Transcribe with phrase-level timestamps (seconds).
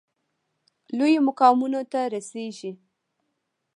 [0.97, 2.71] لویو مقامونو ته رسیږي.